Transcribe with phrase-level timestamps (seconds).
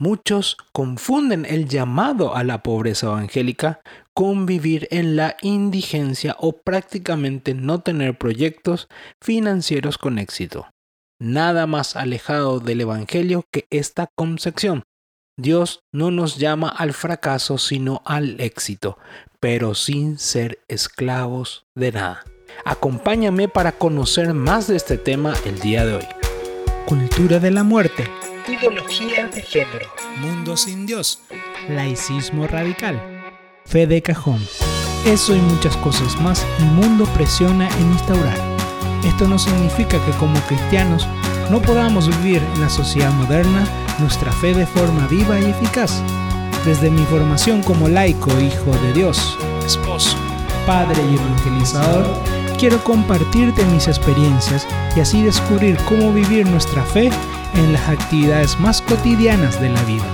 [0.00, 3.80] Muchos confunden el llamado a la pobreza evangélica
[4.14, 8.88] con vivir en la indigencia o prácticamente no tener proyectos
[9.20, 10.68] financieros con éxito.
[11.20, 14.84] Nada más alejado del Evangelio que esta concepción.
[15.36, 18.98] Dios no nos llama al fracaso sino al éxito,
[19.40, 22.24] pero sin ser esclavos de nada.
[22.64, 26.17] Acompáñame para conocer más de este tema el día de hoy.
[26.88, 28.08] Cultura de la muerte
[28.48, 29.88] ideología de género,
[30.22, 31.20] mundo sin Dios,
[31.68, 32.98] laicismo radical,
[33.66, 34.40] fe de cajón.
[35.04, 38.38] Eso y muchas cosas más el mundo presiona en instaurar.
[39.04, 41.06] Esto no significa que como cristianos
[41.50, 46.02] no podamos vivir en la sociedad moderna nuestra fe de forma viva y eficaz.
[46.64, 49.36] Desde mi formación como laico, hijo de Dios,
[49.66, 50.16] esposo,
[50.64, 52.06] padre y evangelizador,
[52.58, 57.10] quiero compartirte mis experiencias y así descubrir cómo vivir nuestra fe
[57.54, 60.04] en las actividades más cotidianas de la vida.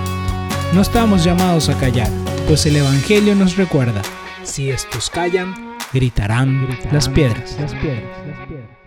[0.74, 2.08] No estamos llamados a callar,
[2.46, 4.02] pues el Evangelio nos recuerda,
[4.42, 5.54] si estos callan,
[5.92, 7.56] gritarán, las, piedras.
[7.58, 8.04] las piedras.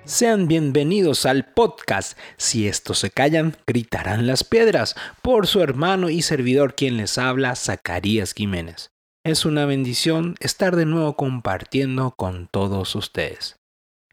[0.05, 6.21] Sean bienvenidos al podcast Si estos se callan, gritarán las piedras, por su hermano y
[6.21, 8.91] servidor quien les habla, Zacarías Jiménez.
[9.27, 13.57] Es una bendición estar de nuevo compartiendo con todos ustedes.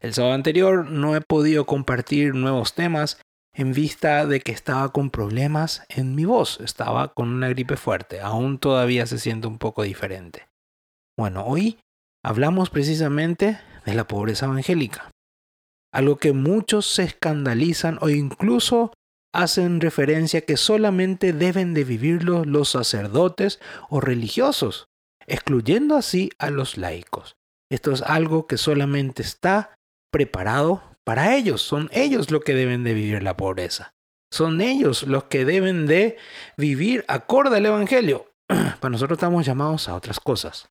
[0.01, 3.21] El sábado anterior no he podido compartir nuevos temas
[3.53, 8.19] en vista de que estaba con problemas en mi voz, estaba con una gripe fuerte,
[8.19, 10.49] aún todavía se siente un poco diferente.
[11.17, 11.79] Bueno, hoy
[12.21, 15.11] hablamos precisamente de la pobreza evangélica,
[15.93, 18.91] algo que muchos se escandalizan o incluso
[19.33, 24.87] hacen referencia que solamente deben de vivirlo los sacerdotes o religiosos,
[25.27, 27.35] excluyendo así a los laicos.
[27.71, 29.75] Esto es algo que solamente está
[30.11, 31.61] preparado para ellos.
[31.61, 33.93] Son ellos los que deben de vivir la pobreza.
[34.31, 36.17] Son ellos los que deben de
[36.57, 38.31] vivir acorde al Evangelio.
[38.47, 40.69] Para nosotros estamos llamados a otras cosas.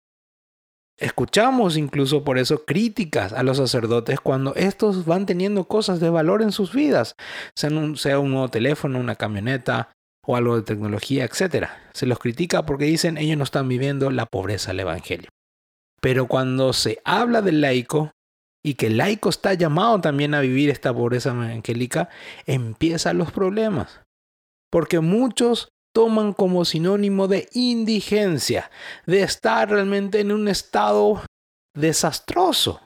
[0.97, 6.41] Escuchamos incluso por eso críticas a los sacerdotes cuando estos van teniendo cosas de valor
[6.41, 7.17] en sus vidas,
[7.57, 9.91] sea un, sea un nuevo teléfono, una camioneta
[10.27, 11.69] o algo de tecnología, etc.
[11.93, 15.29] Se los critica porque dicen ellos no están viviendo la pobreza del Evangelio.
[16.01, 18.13] Pero cuando se habla del laico,
[18.65, 22.09] y que el laico está llamado también a vivir esta pobreza evangélica,
[22.47, 24.01] empiezan los problemas.
[24.71, 28.71] Porque muchos toman como sinónimo de indigencia,
[29.07, 31.23] de estar realmente en un estado
[31.77, 32.81] desastroso.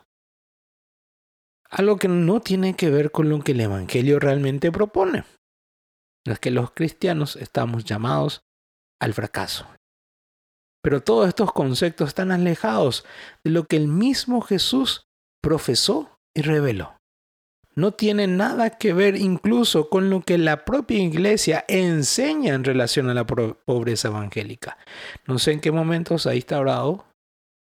[1.70, 5.24] Algo que no tiene que ver con lo que el Evangelio realmente propone.
[6.32, 8.42] Es que los cristianos estamos llamados
[9.00, 9.66] al fracaso.
[10.82, 13.04] Pero todos estos conceptos están alejados
[13.44, 15.06] de lo que el mismo Jesús
[15.42, 16.96] profesó y reveló.
[17.74, 23.08] No tiene nada que ver incluso con lo que la propia iglesia enseña en relación
[23.08, 24.78] a la pobreza evangélica.
[25.26, 27.04] No sé en qué momentos ha instaurado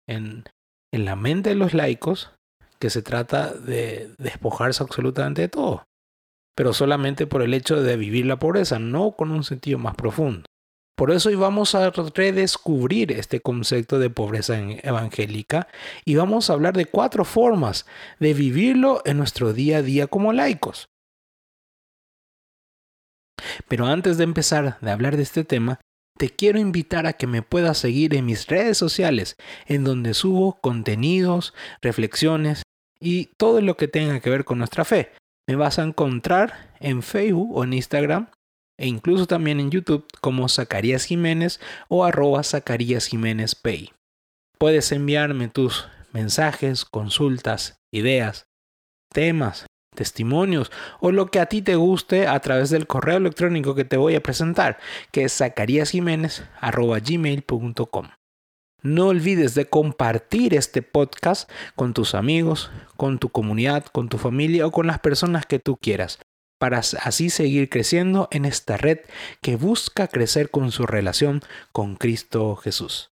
[0.07, 0.45] en,
[0.93, 2.31] en la mente de los laicos
[2.79, 5.83] que se trata de despojarse absolutamente de todo,
[6.55, 10.45] pero solamente por el hecho de vivir la pobreza, no con un sentido más profundo.
[10.95, 15.67] Por eso hoy vamos a redescubrir este concepto de pobreza evangélica
[16.05, 17.85] y vamos a hablar de cuatro formas
[18.19, 20.87] de vivirlo en nuestro día a día como laicos.
[23.67, 25.81] Pero antes de empezar a hablar de este tema,
[26.17, 29.35] te quiero invitar a que me puedas seguir en mis redes sociales,
[29.65, 32.63] en donde subo contenidos, reflexiones
[33.01, 35.11] y todo lo que tenga que ver con nuestra fe.
[35.47, 38.29] Me vas a encontrar en Facebook o en Instagram
[38.77, 43.93] e incluso también en YouTube como Zacarías Jiménez o arroba Zacarías Jiménez Pay.
[44.57, 48.47] Puedes enviarme tus mensajes, consultas, ideas,
[49.13, 53.85] temas, testimonios o lo que a ti te guste a través del correo electrónico que
[53.85, 54.79] te voy a presentar,
[55.11, 55.41] que es
[57.03, 58.09] gmail.com
[58.81, 64.67] No olvides de compartir este podcast con tus amigos, con tu comunidad, con tu familia
[64.67, 66.19] o con las personas que tú quieras
[66.59, 68.99] para así seguir creciendo en esta red
[69.41, 71.41] que busca crecer con su relación
[71.71, 73.11] con Cristo Jesús.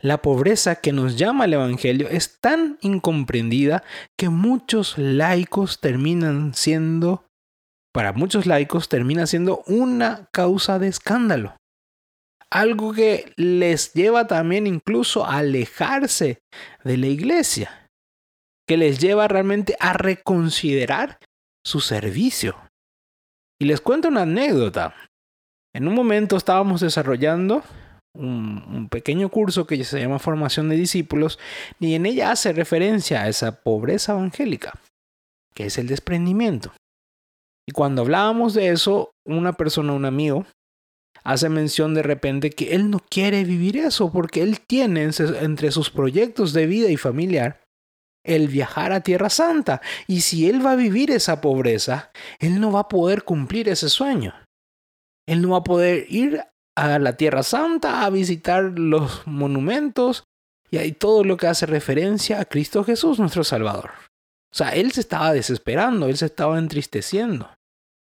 [0.00, 3.84] La pobreza que nos llama el Evangelio es tan incomprendida
[4.18, 7.24] que muchos laicos terminan siendo,
[7.92, 11.56] para muchos laicos termina siendo una causa de escándalo.
[12.50, 16.38] Algo que les lleva también incluso a alejarse
[16.84, 17.88] de la iglesia,
[18.66, 21.18] que les lleva realmente a reconsiderar
[21.64, 22.56] su servicio.
[23.60, 24.94] Y les cuento una anécdota.
[25.74, 27.62] En un momento estábamos desarrollando
[28.16, 31.38] un, pequeño curso que se llama Formación de Discípulos
[31.80, 34.72] y en ella hace referencia a esa pobreza evangélica,
[35.54, 36.72] que es el desprendimiento.
[37.66, 40.46] Y cuando hablábamos de eso, una persona, un amigo,
[41.24, 45.10] hace mención de repente que él no quiere vivir eso porque él tiene
[45.40, 47.60] entre sus proyectos de vida y familiar
[48.24, 49.80] el viajar a Tierra Santa.
[50.06, 53.88] Y si él va a vivir esa pobreza, él no va a poder cumplir ese
[53.88, 54.34] sueño.
[55.26, 56.42] Él no va a poder ir
[56.76, 60.24] a la Tierra Santa a visitar los monumentos
[60.70, 63.90] y ahí todo lo que hace referencia a Cristo Jesús, nuestro Salvador.
[64.52, 67.50] O sea, él se estaba desesperando, él se estaba entristeciendo.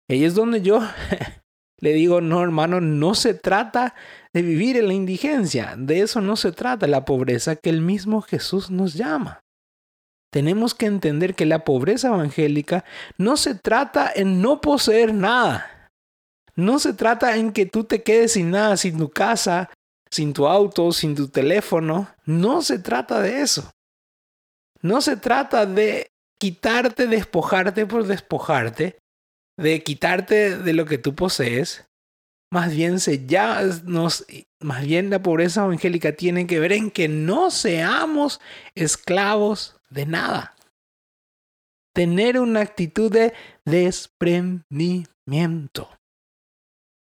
[0.08, 0.82] Y ahí es donde yo
[1.80, 3.96] le digo, no hermano, no se trata
[4.34, 8.22] de vivir en la indigencia, de eso no se trata la pobreza que el mismo
[8.22, 9.42] Jesús nos llama.
[10.32, 12.86] Tenemos que entender que la pobreza evangélica
[13.18, 15.90] no se trata en no poseer nada.
[16.56, 19.72] No se trata en que tú te quedes sin nada, sin tu casa,
[20.12, 22.10] sin tu auto, sin tu teléfono.
[22.26, 23.72] No se trata de eso.
[24.82, 28.99] No se trata de quitarte, despojarte por despojarte,
[29.60, 31.86] de quitarte de lo que tú posees.
[32.52, 34.26] Más bien se ya nos
[34.60, 38.42] más bien la pobreza evangélica tiene que ver en que no seamos
[38.76, 40.56] esclavos de nada.
[41.94, 43.34] Tener una actitud de
[43.66, 45.90] desprendimiento.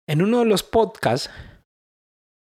[0.08, 1.30] En uno de los podcasts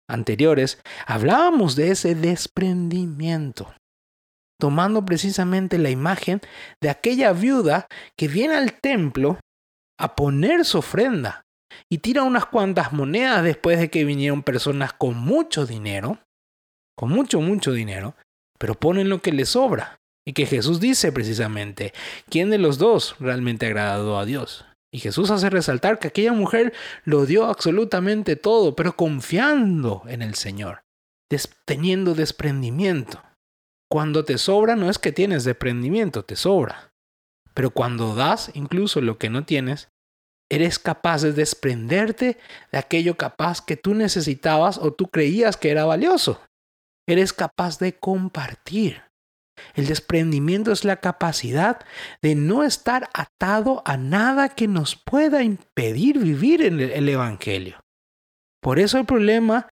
[0.08, 3.74] anteriores hablábamos de ese desprendimiento,
[4.58, 6.40] tomando precisamente la imagen
[6.80, 7.86] de aquella viuda
[8.16, 9.38] que viene al templo
[9.98, 11.44] a poner su ofrenda
[11.90, 16.18] y tira unas cuantas monedas después de que vinieron personas con mucho dinero,
[16.96, 18.14] con mucho, mucho dinero,
[18.58, 19.98] pero ponen lo que les sobra.
[20.26, 21.94] Y que Jesús dice precisamente,
[22.28, 24.66] ¿quién de los dos realmente ha agradado a Dios?
[24.92, 26.74] Y Jesús hace resaltar que aquella mujer
[27.04, 30.82] lo dio absolutamente todo, pero confiando en el Señor,
[31.64, 33.22] teniendo desprendimiento.
[33.90, 36.92] Cuando te sobra no es que tienes desprendimiento, te sobra.
[37.58, 39.88] Pero cuando das incluso lo que no tienes,
[40.48, 42.38] eres capaz de desprenderte
[42.70, 46.40] de aquello capaz que tú necesitabas o tú creías que era valioso.
[47.08, 49.02] Eres capaz de compartir.
[49.74, 51.84] El desprendimiento es la capacidad
[52.22, 57.80] de no estar atado a nada que nos pueda impedir vivir en el Evangelio.
[58.62, 59.68] Por eso el problema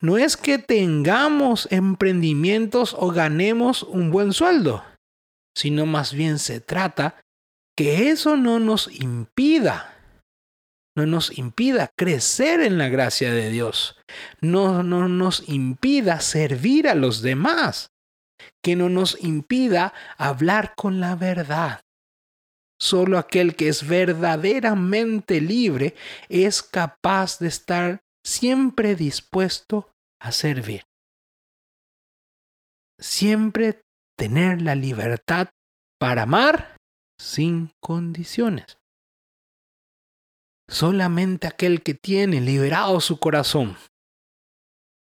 [0.00, 4.82] no es que tengamos emprendimientos o ganemos un buen sueldo,
[5.54, 7.20] sino más bien se trata
[7.76, 9.96] que eso no nos impida
[10.96, 13.96] no nos impida crecer en la gracia de Dios,
[14.40, 17.90] no, no nos impida servir a los demás,
[18.64, 21.82] que no nos impida hablar con la verdad.
[22.80, 25.94] Solo aquel que es verdaderamente libre
[26.28, 29.90] es capaz de estar siempre dispuesto
[30.20, 30.82] a servir.
[32.98, 33.82] Siempre
[34.18, 35.48] tener la libertad
[35.98, 36.75] para amar
[37.18, 38.78] sin condiciones.
[40.68, 43.76] Solamente aquel que tiene liberado su corazón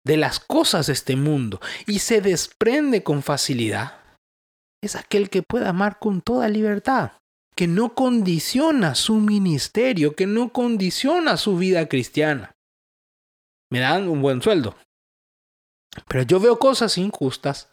[0.06, 4.00] de las cosas de este mundo y se desprende con facilidad,
[4.84, 7.14] es aquel que puede amar con toda libertad,
[7.56, 12.52] que no condiciona su ministerio, que no condiciona su vida cristiana.
[13.72, 14.76] Me dan un buen sueldo,
[16.08, 17.70] pero yo veo cosas injustas,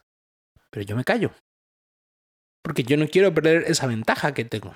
[0.70, 1.32] pero yo me callo,
[2.62, 4.74] porque yo no quiero perder esa ventaja que tengo.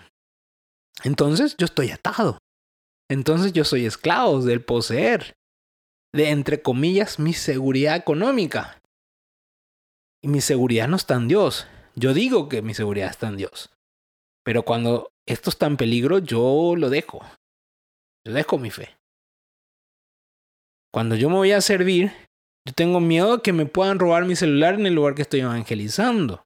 [1.04, 2.38] Entonces yo estoy atado.
[3.08, 5.36] Entonces yo soy esclavo del poseer,
[6.12, 8.80] de entre comillas mi seguridad económica.
[10.22, 11.66] Y mi seguridad no está en Dios.
[11.94, 13.70] Yo digo que mi seguridad está en Dios.
[14.44, 17.20] Pero cuando esto está en peligro, yo lo dejo.
[18.24, 18.96] Yo dejo mi fe.
[20.92, 22.12] Cuando yo me voy a servir,
[22.66, 26.45] yo tengo miedo que me puedan robar mi celular en el lugar que estoy evangelizando.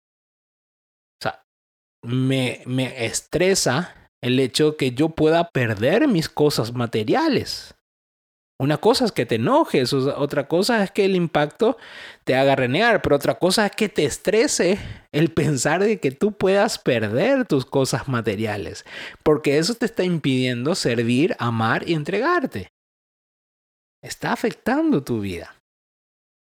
[2.02, 7.75] Me, me estresa el hecho que yo pueda perder mis cosas materiales.
[8.61, 11.78] Una cosa es que te enojes, otra cosa es que el impacto
[12.25, 14.78] te haga renegar, pero otra cosa es que te estrese
[15.12, 18.85] el pensar de que tú puedas perder tus cosas materiales,
[19.23, 22.69] porque eso te está impidiendo servir, amar y entregarte.
[24.02, 25.60] Está afectando tu vida.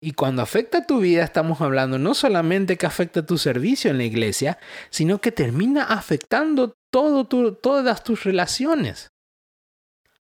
[0.06, 4.04] Y cuando afecta tu vida estamos hablando no solamente que afecta tu servicio en la
[4.04, 4.58] iglesia,
[4.90, 9.14] sino que termina afectando todo todas tus relaciones.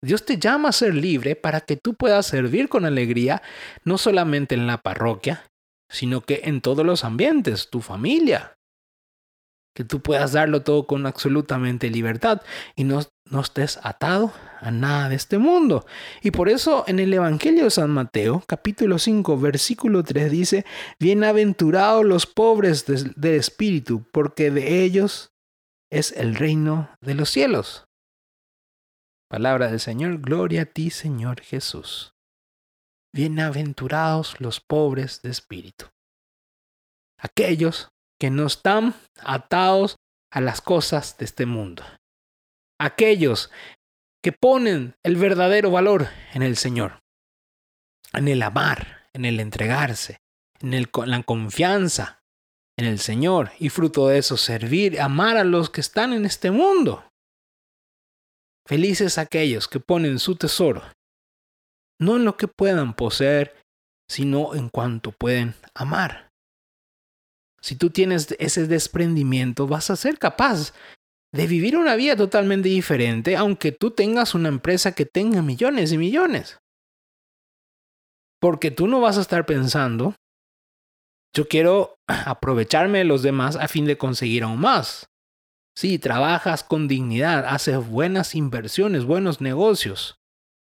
[0.02, 3.44] Dios te llama a ser libre para que tú puedas servir con alegría,
[3.84, 5.46] no solamente en la parroquia,
[5.92, 8.56] sino que en todos los ambientes, tu familia,
[9.76, 12.42] que tú puedas darlo todo con absolutamente libertad
[12.76, 15.86] y no, no estés atado a nada de este mundo.
[16.22, 20.66] Y por eso en el Evangelio de San Mateo, capítulo 5, versículo 3 dice,
[21.00, 25.32] Bienaventurados los pobres del espíritu, porque de ellos
[25.92, 27.88] es el reino de los cielos.
[29.30, 32.14] Palabra del Señor, gloria a ti Señor Jesús.
[33.14, 35.88] bienaventurados los pobres de espíritu.
[37.20, 39.96] Aquellos que no están atados
[40.32, 41.84] a las cosas de este mundo.
[42.80, 43.52] Aquellos
[44.24, 47.00] que ponen el verdadero valor en el Señor,
[48.14, 50.20] en el amar, en el entregarse,
[50.60, 52.22] en, la confianza
[52.78, 56.52] en el Señor y fruto de eso servir, amar a los que están en este
[56.52, 57.04] mundo.
[58.68, 60.84] Felices aquellos que ponen su tesoro,
[62.00, 63.56] no en lo que puedan poseer,
[64.08, 66.30] sino en cuanto pueden amar.
[67.62, 70.74] Si tú tienes ese desprendimiento, vas a ser capaz
[71.34, 75.98] de vivir una vida totalmente diferente, aunque tú tengas una empresa que tenga millones y
[75.98, 76.60] millones.
[78.40, 80.16] Porque tú no vas a estar pensando,
[81.36, 85.10] yo quiero aprovecharme de los demás a fin de conseguir aún más.
[85.78, 90.18] Sí, trabajas con dignidad, haces buenas inversiones, buenos negocios,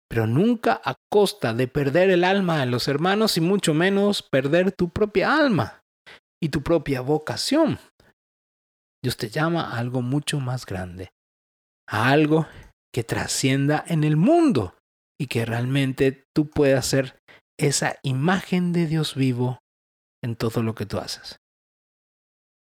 [0.07, 4.71] pero nunca a costa de perder el alma de los hermanos y mucho menos perder
[4.71, 5.81] tu propia alma
[6.39, 7.79] y tu propia vocación.
[9.03, 11.11] Dios te llama a algo mucho más grande,
[11.87, 12.47] a algo
[12.93, 14.75] que trascienda en el mundo
[15.19, 17.19] y que realmente tú puedas ser
[17.59, 19.59] esa imagen de Dios vivo
[20.23, 21.37] en todo lo que tú haces.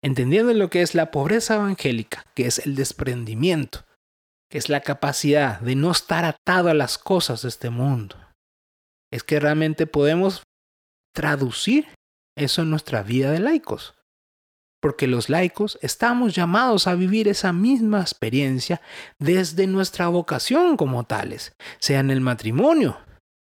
[0.04, 3.86] Entendiendo lo que es la pobreza evangélica, que es el desprendimiento,
[4.50, 8.16] que es la capacidad de no estar atado a las cosas de este mundo,
[9.12, 10.44] es que realmente podemos
[11.14, 11.88] traducir
[12.38, 13.99] eso en nuestra vida de laicos.
[14.82, 18.82] Porque los laicos estamos llamados a vivir esa misma experiencia
[19.18, 22.98] desde nuestra vocación como tales, sea en el matrimonio,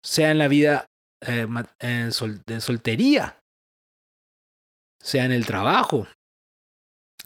[0.02, 0.86] sea en la vida
[1.26, 1.46] eh,
[1.80, 2.10] eh,
[2.46, 3.38] de soltería,
[4.98, 6.06] sea en el trabajo,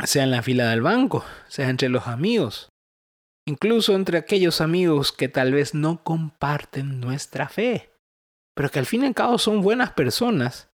[0.03, 2.69] sea en la fila del banco, sea entre los amigos,
[3.47, 7.93] incluso entre aquellos amigos que tal vez no comparten nuestra fe,
[8.57, 10.69] pero que al fin y al cabo son buenas personas,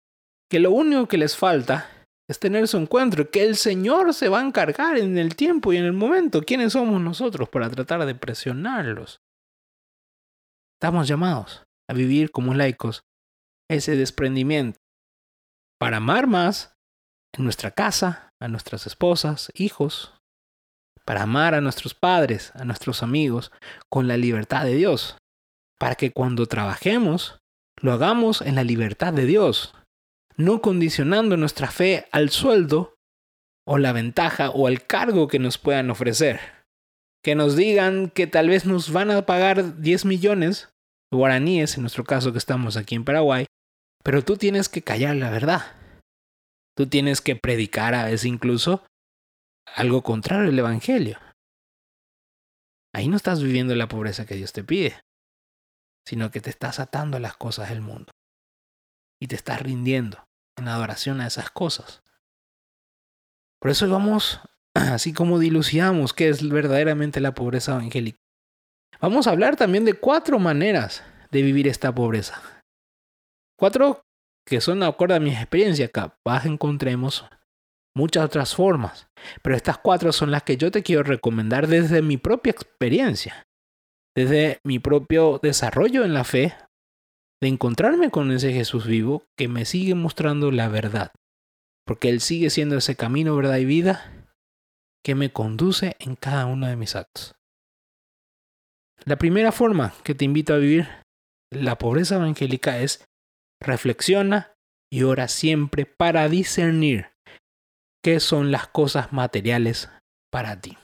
[0.50, 1.90] que lo único que les falta
[2.28, 5.78] es tener su encuentro, que el Señor se va a encargar en el tiempo y
[5.78, 6.42] en el momento.
[6.42, 9.20] ¿Quiénes somos nosotros para tratar de presionarlos?
[10.76, 13.02] Estamos llamados a vivir como laicos
[13.70, 14.78] ese desprendimiento
[15.78, 16.74] para amar más
[17.36, 20.14] en nuestra casa, a nuestras esposas, hijos,
[21.04, 23.52] para amar a nuestros padres, a nuestros amigos,
[23.90, 25.16] con la libertad de Dios,
[25.78, 27.38] para que cuando trabajemos,
[27.80, 29.74] lo hagamos en la libertad de Dios,
[30.38, 32.94] no condicionando nuestra fe al sueldo
[33.66, 36.40] o la ventaja o al cargo que nos puedan ofrecer.
[37.22, 40.70] Que nos digan que tal vez nos van a pagar 10 millones
[41.12, 43.46] guaraníes, en nuestro caso que estamos aquí en Paraguay,
[44.04, 45.76] pero tú tienes que callar la verdad.
[46.76, 48.86] Tú tienes que predicar a veces incluso
[49.74, 51.18] algo contrario al Evangelio.
[52.94, 55.00] Ahí no estás viviendo la pobreza que Dios te pide,
[56.06, 58.12] sino que te estás atando las cosas del mundo
[59.20, 60.27] y te estás rindiendo
[60.58, 62.02] en adoración a esas cosas.
[63.60, 64.40] Por eso vamos,
[64.74, 68.18] así como dilucidamos qué es verdaderamente la pobreza evangélica,
[69.00, 72.40] vamos a hablar también de cuatro maneras de vivir esta pobreza.
[73.58, 74.02] Cuatro
[74.46, 77.26] que son, de acuerdo a mi experiencia, capaz encontremos
[77.94, 79.08] muchas otras formas,
[79.42, 83.46] pero estas cuatro son las que yo te quiero recomendar desde mi propia experiencia,
[84.16, 86.54] desde mi propio desarrollo en la fe,
[87.40, 91.12] de encontrarme con ese Jesús vivo que me sigue mostrando la verdad,
[91.86, 94.28] porque Él sigue siendo ese camino, verdad y vida
[95.04, 97.34] que me conduce en cada uno de mis actos.
[99.04, 100.88] La primera forma que te invito a vivir
[101.50, 103.04] la pobreza evangélica es
[103.60, 104.54] reflexiona
[104.90, 107.10] y ora siempre para discernir
[108.02, 109.88] qué son las cosas materiales
[110.30, 110.76] para ti.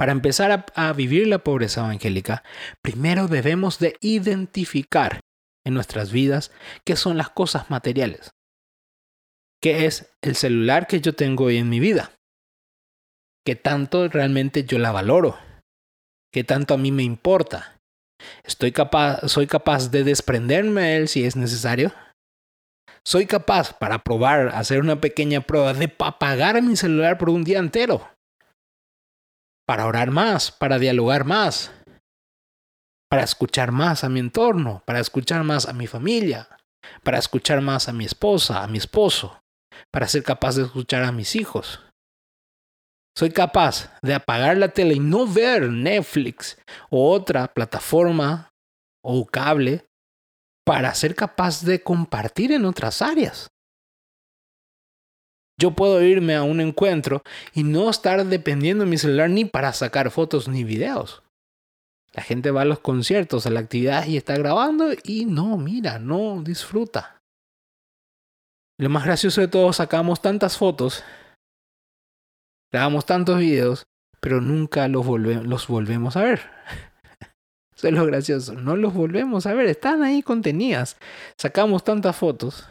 [0.00, 2.42] Para empezar a, vivir la pobreza evangélica,
[2.80, 5.20] primero debemos de identificar
[5.62, 6.52] en nuestras vidas
[6.86, 8.30] qué son las cosas materiales.
[9.62, 12.12] ¿Qué es el celular que yo tengo hoy en mi vida?
[13.44, 15.36] ¿Qué tanto realmente yo la valoro?
[16.32, 17.78] ¿Qué tanto a mí me importa?
[18.42, 21.92] Estoy capaz, soy capaz de desprenderme de él si es necesario.
[23.04, 27.58] Soy capaz para probar, hacer una pequeña prueba de apagar mi celular por un día
[27.58, 28.08] entero.
[29.70, 31.70] Para orar más, para dialogar más,
[33.08, 36.48] para escuchar más a mi entorno, para escuchar más a mi familia,
[37.04, 39.40] para escuchar más a mi esposa, a mi esposo,
[39.92, 41.78] para ser capaz de escuchar a mis hijos.
[43.16, 46.58] Soy capaz de apagar la tele y no ver Netflix
[46.90, 48.50] o otra plataforma
[49.04, 49.86] o cable
[50.66, 53.46] para ser capaz de compartir en otras áreas.
[55.60, 59.74] Yo puedo irme a un encuentro y no estar dependiendo de mi celular ni para
[59.74, 61.22] sacar fotos ni videos.
[62.14, 65.98] La gente va a los conciertos, a la actividad y está grabando y no, mira,
[65.98, 67.20] no disfruta.
[68.78, 71.04] Lo más gracioso de todo, sacamos tantas fotos,
[72.72, 73.84] grabamos tantos videos,
[74.18, 76.40] pero nunca los, los volvemos a ver.
[77.76, 80.96] Eso es lo gracioso, no los volvemos a ver, están ahí contenidas.
[81.36, 82.66] Sacamos tantas fotos,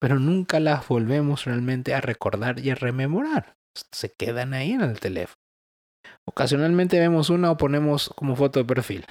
[0.00, 3.56] pero nunca las volvemos realmente a recordar y a rememorar.
[3.92, 5.40] Se quedan ahí en el teléfono.
[6.28, 9.06] Ocasionalmente vemos una o ponemos como foto de perfil.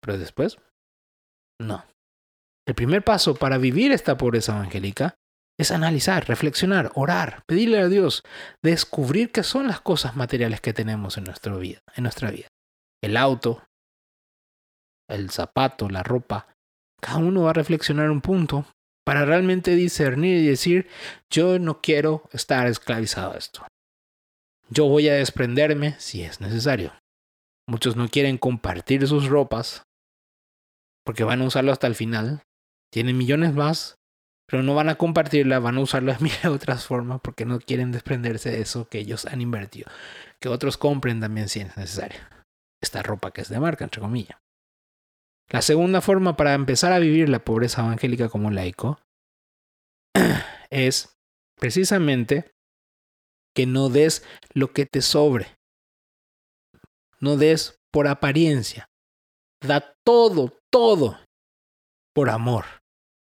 [0.00, 0.58] Pero después,
[1.60, 1.84] no.
[2.66, 5.16] El primer paso para vivir esta pobreza evangélica
[5.58, 8.22] es analizar, reflexionar, orar, pedirle a Dios,
[8.62, 12.48] descubrir qué son las cosas materiales que tenemos en nuestra vida, en nuestra vida.
[13.02, 13.62] El auto,
[15.08, 16.48] el zapato, la ropa.
[17.00, 18.66] Cada uno va a reflexionar un punto
[19.06, 20.88] para realmente discernir y decir,
[21.30, 23.64] yo no quiero estar esclavizado a esto.
[24.68, 26.92] Yo voy a desprenderme si es necesario.
[27.68, 29.84] Muchos no quieren compartir sus ropas
[31.04, 32.42] porque van a usarlo hasta el final.
[32.92, 33.94] Tienen millones más,
[34.48, 38.50] pero no van a compartirla, van a usarla de otras formas porque no quieren desprenderse
[38.50, 39.88] de eso que ellos han invertido.
[40.40, 42.18] Que otros compren también si es necesario.
[42.82, 44.36] Esta ropa que es de marca, entre comillas.
[45.48, 48.98] La segunda forma para empezar a vivir la pobreza evangélica como laico
[50.70, 51.16] es
[51.56, 52.50] precisamente
[53.54, 54.24] que no des
[54.54, 55.56] lo que te sobre.
[57.20, 58.86] No des por apariencia.
[59.62, 61.18] Da todo, todo
[62.14, 62.64] por amor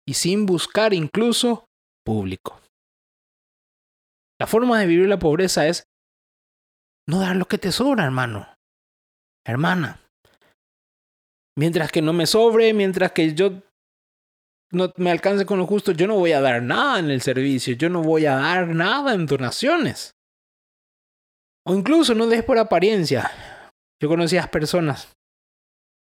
[0.07, 1.65] y sin buscar incluso
[2.05, 2.61] público.
[4.39, 5.87] La forma de vivir la pobreza es
[7.07, 8.47] no dar lo que te sobra, hermano,
[9.45, 10.04] hermana.
[11.57, 13.61] Mientras que no me sobre, mientras que yo
[14.71, 17.75] no me alcance con lo justo, yo no voy a dar nada en el servicio,
[17.75, 20.15] yo no voy a dar nada en donaciones.
[21.65, 23.31] O incluso no des por apariencia.
[24.01, 25.13] Yo conocía personas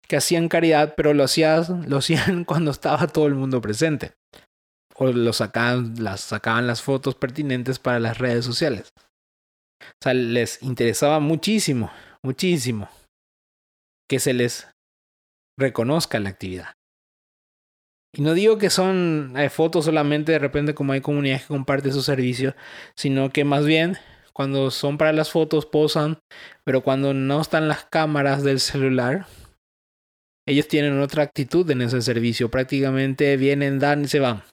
[0.08, 4.14] que hacían caridad, pero lo, hacían, lo hacían cuando estaba todo el mundo presente.
[4.96, 8.90] O sacaban, las, sacaban las fotos pertinentes para las redes sociales.
[9.80, 11.92] O sea, les interesaba muchísimo,
[12.24, 12.90] muchísimo
[14.10, 14.68] que se les
[15.58, 16.74] reconozca la actividad.
[18.14, 21.94] Y no digo que son eh, fotos solamente de repente como hay comunidades que comparten
[21.94, 22.56] su servicio,
[22.96, 23.98] sino que más bien
[24.34, 26.20] cuando son para las fotos posan,
[26.64, 29.26] pero cuando no están las cámaras del celular,
[30.48, 32.50] ellos tienen otra actitud en ese servicio.
[32.50, 34.44] Prácticamente vienen, dan y se van.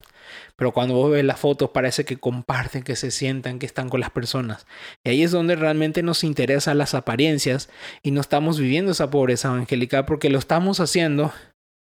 [0.56, 4.00] Pero cuando vos ves las fotos parece que comparten, que se sientan, que están con
[4.00, 4.66] las personas.
[5.04, 7.70] Y ahí es donde realmente nos interesan las apariencias
[8.02, 11.32] y no estamos viviendo esa pobreza evangélica porque lo estamos haciendo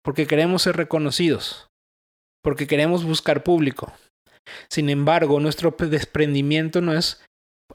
[0.03, 1.69] porque queremos ser reconocidos,
[2.41, 3.91] porque queremos buscar público.
[4.69, 7.21] Sin embargo, nuestro desprendimiento no es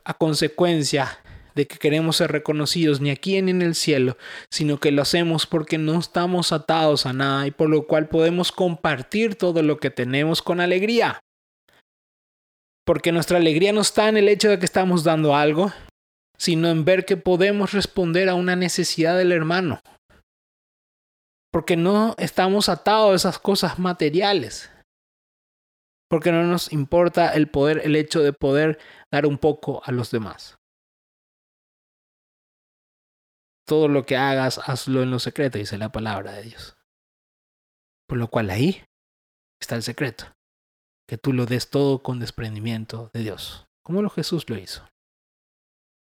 [0.05, 1.19] a consecuencia
[1.55, 4.17] de que queremos ser reconocidos ni aquí ni en el cielo,
[4.51, 8.53] sino que lo hacemos porque no estamos atados a nada y por lo cual podemos
[8.53, 11.21] compartir todo lo que tenemos con alegría.
[12.85, 15.73] Porque nuestra alegría no está en el hecho de que estamos dando algo,
[16.37, 19.81] sino en ver que podemos responder a una necesidad del hermano.
[21.53, 24.71] Porque no estamos atados a esas cosas materiales.
[26.09, 28.79] Porque no nos importa el poder, el hecho de poder
[29.12, 30.57] dar un poco a los demás
[33.66, 36.77] todo lo que hagas, hazlo en lo secreto, dice la palabra de Dios.
[38.09, 38.85] Por lo cual ahí
[39.61, 40.27] está el secreto,
[41.09, 44.88] que tú lo des todo con desprendimiento de Dios, como lo Jesús lo hizo.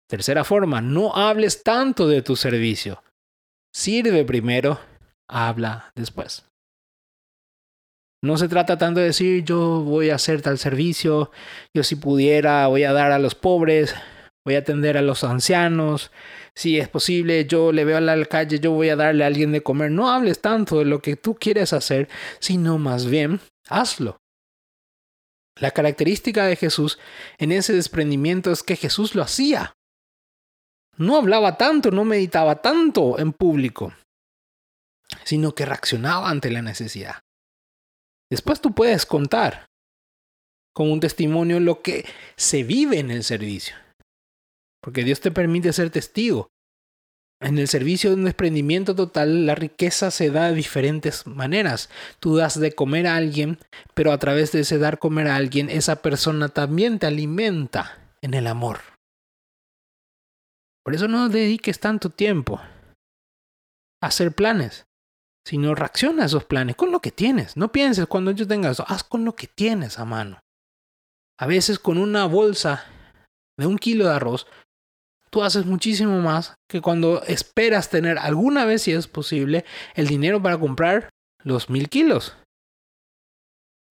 [0.10, 3.04] Tercera forma, no hables tanto de tu servicio.
[3.74, 4.80] Sirve primero,
[5.28, 6.46] habla después.
[8.24, 11.32] No se trata tanto de decir yo voy a hacer tal servicio,
[11.76, 13.96] yo si pudiera voy a dar a los pobres,
[14.46, 16.12] voy a atender a los ancianos,
[16.56, 19.52] si es posible, yo le veo a la calle, yo voy a darle a alguien
[19.52, 19.92] de comer.
[19.92, 24.18] No hables tanto de lo que tú quieres hacer, sino más bien hazlo.
[25.60, 27.00] La característica de Jesús
[27.38, 29.74] en ese desprendimiento es que Jesús lo hacía.
[30.98, 33.94] No hablaba tanto, no meditaba tanto en público,
[35.24, 37.20] sino que reaccionaba ante la necesidad.
[38.30, 39.68] Después tú puedes contar
[40.74, 43.76] como un testimonio lo que se vive en el servicio.
[44.84, 46.50] Porque Dios te permite ser testigo.
[47.42, 51.90] En el servicio de un desprendimiento total, la riqueza se da de diferentes maneras.
[52.20, 53.60] Tú das de comer a alguien,
[53.94, 58.34] pero a través de ese dar comer a alguien, esa persona también te alimenta en
[58.34, 58.80] el amor.
[60.84, 62.60] Por eso no dediques tanto tiempo
[64.02, 64.86] a hacer planes,
[65.46, 67.56] sino reacciona a esos planes con lo que tienes.
[67.56, 70.40] No pienses cuando yo tenga eso, haz con lo que tienes a mano.
[71.40, 72.86] A veces con una bolsa
[73.58, 74.48] de un kilo de arroz
[75.34, 79.66] tú haces muchísimo más que cuando esperas tener alguna vez, si es posible,
[79.96, 81.10] el dinero para comprar
[81.44, 82.38] los mil kilos.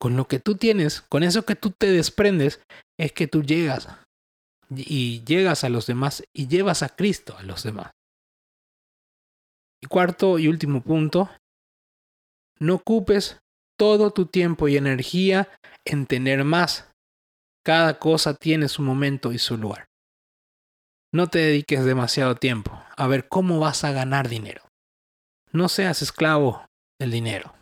[0.01, 2.61] Con lo que tú tienes, con eso que tú te desprendes,
[2.97, 3.89] es que tú llegas
[4.71, 7.91] y llegas a los demás y llevas a Cristo a los demás.
[9.83, 11.29] Y cuarto y último punto,
[12.61, 13.41] no ocupes
[13.77, 15.49] todo tu tiempo y energía
[15.85, 16.89] en tener más.
[17.65, 19.87] Cada cosa tiene su momento y su lugar.
[21.15, 24.63] No te dediques demasiado tiempo a ver cómo vas a ganar dinero.
[25.53, 26.65] No seas esclavo
[26.99, 27.55] del dinero.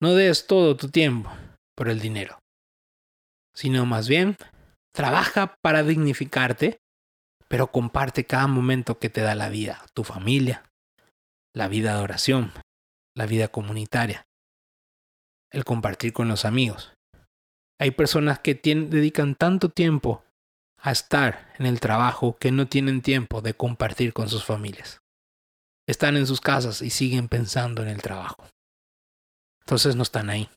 [0.00, 1.30] No des todo tu tiempo
[1.76, 2.38] por el dinero,
[3.54, 4.36] sino más bien
[4.94, 6.78] trabaja para dignificarte,
[7.48, 10.64] pero comparte cada momento que te da la vida, tu familia,
[11.54, 12.52] la vida de oración,
[13.14, 14.26] la vida comunitaria,
[15.52, 16.94] el compartir con los amigos.
[17.78, 20.24] Hay personas que dedican tanto tiempo
[20.86, 25.02] a estar en el trabajo que no tienen tiempo de compartir con sus familias.
[25.88, 28.46] Están en sus casas y siguen pensando en el trabajo.
[29.62, 30.48] Entonces no están ahí.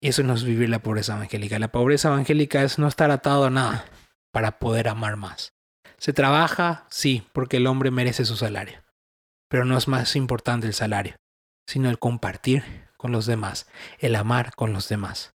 [0.00, 1.58] Y eso no es vivir la pobreza evangélica.
[1.58, 3.84] La pobreza evangélica es no estar atado a nada
[4.32, 5.52] para poder amar más.
[5.98, 8.82] Se trabaja, sí, porque el hombre merece su salario.
[9.50, 11.16] Pero no es más importante el salario,
[11.66, 12.64] sino el compartir
[12.96, 15.34] con los demás, el amar con los demás.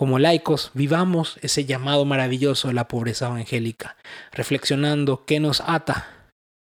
[0.00, 3.98] Como laicos, vivamos ese llamado maravilloso de la pobreza evangélica,
[4.32, 6.30] reflexionando qué nos ata,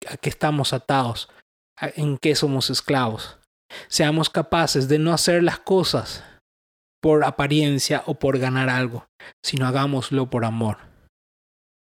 [0.08, 1.28] a qué estamos atados,
[1.78, 3.38] en qué somos esclavos.
[3.90, 6.24] Seamos capaces de no hacer las cosas
[7.02, 9.08] por apariencia o por ganar algo,
[9.44, 10.78] sino hagámoslo por amor.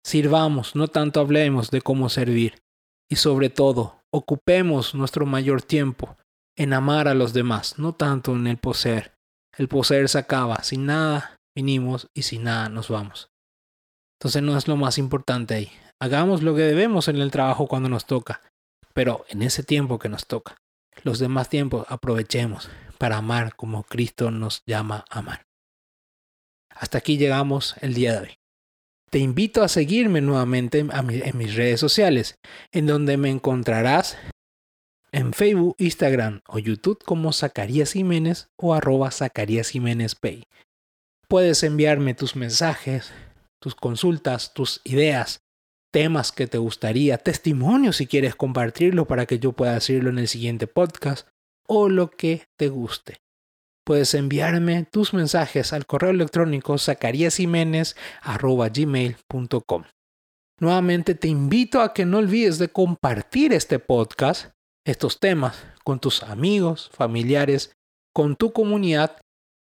[0.06, 2.62] Sirvamos, no tanto hablemos de cómo servir,
[3.10, 6.16] y sobre todo, ocupemos nuestro mayor tiempo
[6.56, 9.13] en amar a los demás, no tanto en el poseer,
[9.56, 10.62] el poseer se acaba.
[10.62, 13.28] Sin nada vinimos y sin nada nos vamos.
[14.18, 15.72] Entonces no es lo más importante ahí.
[16.00, 18.42] Hagamos lo que debemos en el trabajo cuando nos toca,
[18.92, 20.56] pero en ese tiempo que nos toca.
[21.02, 25.46] Los demás tiempos aprovechemos para amar como Cristo nos llama a amar.
[26.70, 28.34] Hasta aquí llegamos el día de hoy.
[29.10, 32.34] Te invito a seguirme nuevamente en mis redes sociales,
[32.72, 34.16] en donde me encontrarás
[35.14, 40.42] en Facebook, Instagram o YouTube como Zacarías Jiménez o arroba Zacarías Jiménez Pay.
[41.28, 43.12] Puedes enviarme tus mensajes,
[43.60, 45.38] tus consultas, tus ideas,
[45.92, 50.26] temas que te gustaría, testimonios si quieres compartirlo para que yo pueda decirlo en el
[50.26, 51.28] siguiente podcast
[51.68, 53.18] o lo que te guste.
[53.86, 56.74] Puedes enviarme tus mensajes al correo electrónico
[58.74, 59.84] gmail.com
[60.58, 64.53] Nuevamente te invito a que no olvides de compartir este podcast
[64.84, 67.74] estos temas con tus amigos, familiares,
[68.12, 69.20] con tu comunidad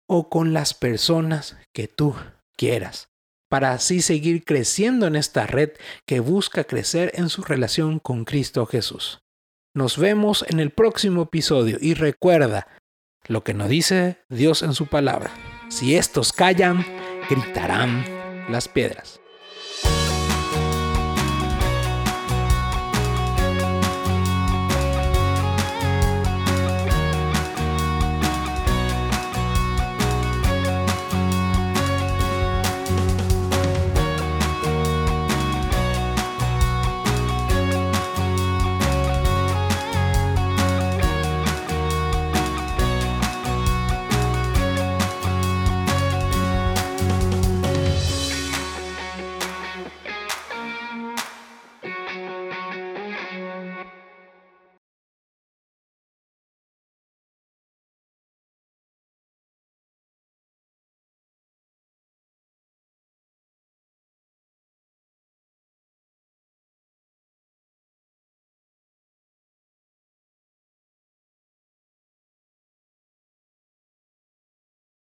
[0.08, 2.16] o con las personas que tú
[2.58, 3.10] quieras,
[3.50, 5.72] para así seguir creciendo en esta red
[6.06, 9.22] que busca crecer en su relación con Cristo Jesús.
[9.74, 12.68] Nos vemos en el próximo episodio y recuerda
[13.28, 15.32] lo que nos dice Dios en su palabra.
[15.70, 16.86] Si estos callan,
[17.30, 18.04] gritarán
[18.52, 19.21] las piedras.